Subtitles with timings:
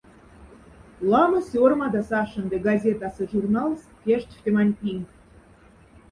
[1.11, 5.17] Лама сёрмада сашенды газетас и журналс тяштьфтемань пингть.